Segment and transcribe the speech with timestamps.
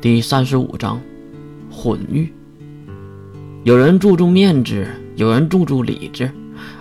[0.00, 1.00] 第三十五章，
[1.70, 2.32] 混育。
[3.62, 6.30] 有人注重面子，有人注重理智，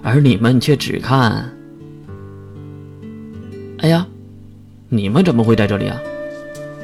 [0.02, 1.52] 而你们却只看……
[3.80, 4.08] 哎呀，
[4.90, 5.98] 你们怎么会在这里啊？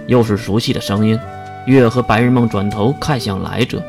[0.06, 1.20] 又是熟悉的声音。
[1.66, 3.82] 月和白日梦转头看向来者，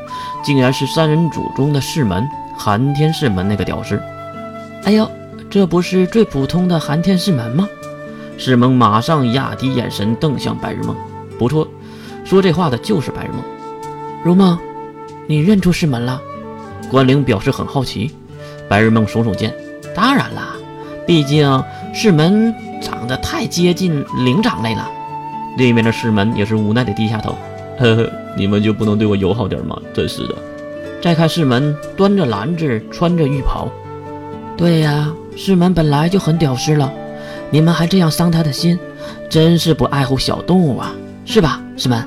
[0.43, 2.25] 竟然是三人组中的世门
[2.57, 4.01] 寒天世门那个屌丝。
[4.83, 5.07] 哎呦，
[5.49, 7.67] 这不是最普通的寒天世门吗？
[8.37, 10.95] 世门马上压低眼神瞪向白日梦。
[11.37, 11.67] 不错。
[12.25, 13.41] 说这话的就是白日梦，
[14.23, 14.57] 如梦，
[15.27, 16.21] 你认出师门了？
[16.89, 18.11] 关灵表示很好奇。
[18.67, 19.53] 白日梦耸耸肩，
[19.93, 20.55] 当然啦，
[21.05, 24.89] 毕竟师门长得太接近灵长类了。
[25.55, 27.35] 另一边的师门也是无奈的低下头，
[27.77, 29.79] 呵呵，你们就不能对我友好点吗？
[29.93, 30.35] 真是的。
[30.99, 33.69] 再看师门端着篮子，穿着浴袍。
[34.57, 36.91] 对呀，师门本来就很屌丝了，
[37.51, 38.79] 你们还这样伤他的心，
[39.29, 40.91] 真是不爱护小动物啊，
[41.23, 42.03] 是吧，师门？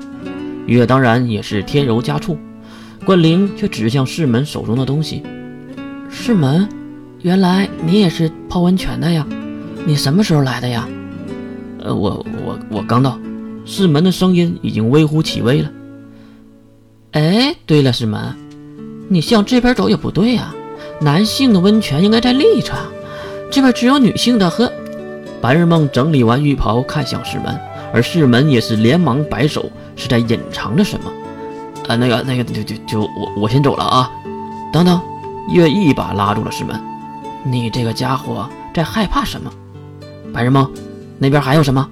[0.75, 2.39] 月当然也是添油加醋，
[3.05, 5.23] 关灵却指向世门手中的东西。
[6.11, 6.69] 世门，
[7.23, 9.27] 原来你也是泡温泉的呀？
[9.87, 10.89] 你什么时候来的呀？
[11.81, 13.19] 呃，我我我刚到。
[13.65, 15.71] 世门的声音已经微乎其微了。
[17.13, 18.35] 哎，对了，世门，
[19.09, 20.55] 你向这边走也不对呀。
[21.01, 22.75] 男性的温泉应该在另一侧，
[23.51, 24.71] 这边只有女性的和。
[25.41, 27.59] 白日梦整理完浴袍，看向世门，
[27.93, 29.71] 而世门也是连忙摆手。
[29.97, 31.11] 是在隐藏着什么？
[31.89, 34.09] 啊，那个，那个，就就就我我先走了啊！
[34.73, 35.03] 等等，
[35.53, 36.81] 月一把拉住了师门，
[37.43, 39.51] 你这个家伙在害怕什么？
[40.33, 40.71] 白日梦，
[41.19, 41.89] 那边还有什么？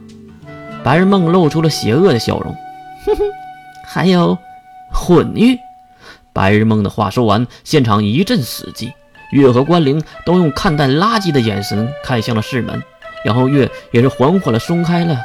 [0.84, 2.55] 白日梦露出了邪恶的笑容，
[3.06, 3.24] 哼哼，
[3.84, 4.39] 还有
[4.92, 5.58] 混玉。
[6.33, 8.92] 白日梦的话说完，现场一阵死寂，
[9.33, 12.80] 月和关灵都用看待垃圾的眼神看向了师门，
[13.24, 15.19] 然后月也是缓缓的松开了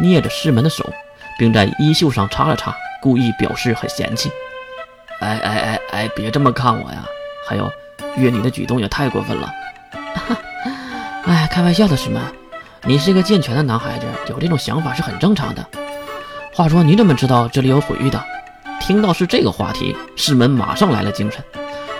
[0.00, 0.84] 捏着师门的手。
[1.38, 4.28] 并在衣袖上擦了擦，故意表示很嫌弃。
[5.20, 7.04] 哎哎哎哎，别这么看我呀！
[7.46, 7.70] 还有，
[8.16, 9.48] 月你的举动也太过分了。
[11.26, 12.20] 哎，开玩笑的师门？
[12.82, 15.64] 你是一个健全的男孩子，有这种想法是很正常的。
[16.52, 18.20] 话说，你怎么知道这里有毁誉的？
[18.80, 21.40] 听到是这个话题，师门马上来了精神。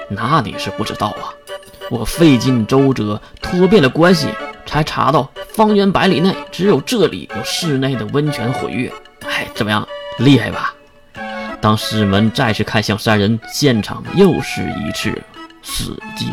[0.08, 1.30] 那你是不知道啊，
[1.92, 4.26] 我费尽周折，托遍了关系，
[4.66, 8.88] 才查到方圆百里内只有这里有室内的温泉毁玉。
[9.26, 9.84] 哎，怎么样，
[10.18, 10.72] 厉害吧？
[11.60, 15.20] 当师门再次看向三人，现场又是一次
[15.64, 16.26] 死寂。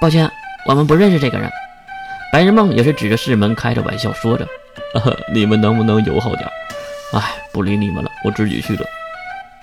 [0.00, 0.30] 抱歉，
[0.66, 1.50] 我们不认识这个人。
[2.32, 4.46] 白日梦也是指着师门开着玩笑说着
[5.34, 6.48] ：“你们能不能友好点？”
[7.12, 7.20] 哎，
[7.50, 8.86] 不理你们了，我自己去了。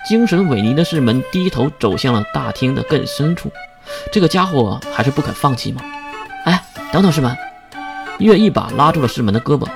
[0.06, 3.50] 精神萎靡的师门低头走向了大厅的更深处。
[4.12, 5.80] 这个家伙还是不肯放弃吗？
[6.44, 6.62] 哎，
[6.92, 7.34] 等等，师门！
[8.18, 9.66] 月一把拉住了师门的胳膊。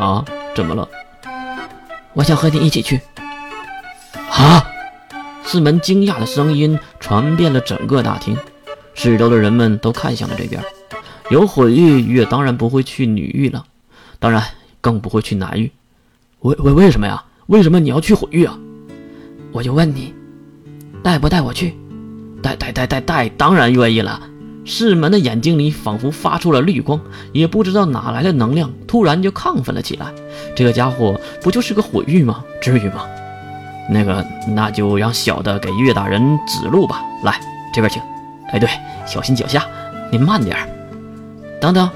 [0.00, 0.24] 啊，
[0.54, 0.88] 怎么了？
[2.12, 3.00] 我想和你一起去。
[4.30, 4.64] 啊！
[5.42, 8.36] 四门惊讶的声音传遍了整个大厅，
[8.94, 10.62] 四周的人们都看向了这边。
[11.28, 13.64] 有毁玉，月当然不会去女域了，
[14.18, 14.42] 当然
[14.80, 15.70] 更不会去男域。
[16.40, 17.24] 为为为什么呀？
[17.48, 18.56] 为什么你要去毁玉啊？
[19.50, 20.14] 我就问你，
[21.02, 21.76] 带不带我去？
[22.40, 24.29] 带带带带带，当然愿意了。
[24.64, 27.00] 世门的眼睛里仿佛发出了绿光，
[27.32, 30.06] 也不知道哪来的能量，突然就亢奋了起来。
[30.54, 32.44] 这个家伙不就是个毁玉吗？
[32.60, 33.06] 至于吗？
[33.88, 37.02] 那个，那就让小的给岳大人指路吧。
[37.24, 37.40] 来，
[37.72, 38.00] 这边请。
[38.52, 38.68] 哎，对，
[39.06, 39.66] 小心脚下，
[40.12, 40.56] 您慢点。
[41.60, 41.90] 等等，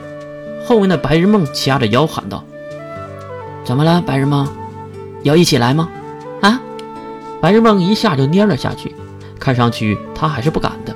[0.64, 2.44] 后面的白日梦掐着腰喊道
[3.64, 4.48] ：“怎么了，白日梦？
[5.22, 5.88] 要一起来吗？”
[6.42, 6.60] 啊！
[7.40, 8.94] 白日梦一下就蔫了下去，
[9.38, 10.94] 看上去他还是不敢的。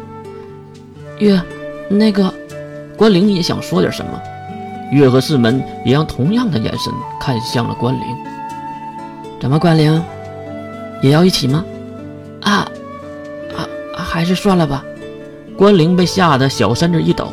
[1.18, 1.40] 岳。
[1.88, 2.32] 那个，
[2.96, 4.20] 关灵也想说点什么，
[4.92, 8.02] 月和四门也用同样的眼神看向了关灵。
[9.40, 10.02] 怎么，关灵
[11.02, 11.64] 也要一起吗？
[12.42, 12.68] 啊
[13.56, 13.66] 啊，
[13.96, 14.84] 还是算了吧。
[15.56, 17.32] 关灵被吓得小身子一抖。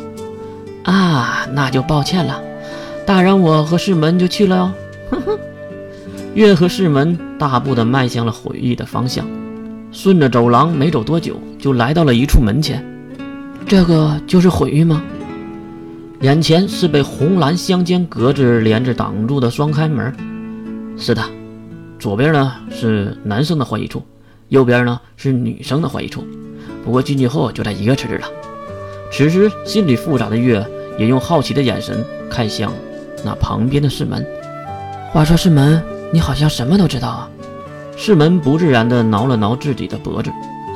[0.84, 2.40] 啊，那就抱歉了，
[3.04, 4.72] 大人，我和世门就去了哦。
[5.10, 5.38] 哼哼。
[6.34, 9.26] 月和世门大步的迈向了回忆的方向，
[9.92, 12.84] 顺着走廊，没走多久就来到了一处门前。
[13.68, 15.02] 这个就是毁誉吗？
[16.20, 20.14] 眼前是被红蓝相间格子帘子挡住的双开门。
[20.96, 21.22] 是的，
[21.98, 24.00] 左边呢是男生的会议处，
[24.48, 26.24] 右边呢是女生的会议处。
[26.84, 28.28] 不过进去后就在一个池子了。
[29.10, 30.64] 此时心里复杂的月
[30.96, 32.72] 也用好奇的眼神看向
[33.24, 34.24] 那旁边的世门。
[35.10, 37.28] 话说世门，你好像什么都知道啊？
[37.96, 40.30] 世门不自然地挠了挠自己的脖子。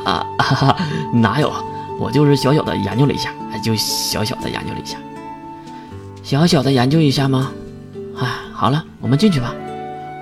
[0.04, 0.76] 啊哈哈，
[1.14, 1.52] 哪有？
[2.00, 3.30] 我就是小小的研究了一下，
[3.62, 4.96] 就小小的研究了一下，
[6.22, 7.52] 小小的研究一下吗？
[8.18, 9.54] 哎，好了，我们进去吧。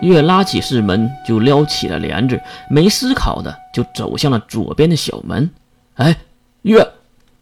[0.02, 5.48] 月拉起室门就撩起了帘子，没思考的就走向了左边的小门。
[5.94, 6.16] 哎，
[6.62, 6.84] 月。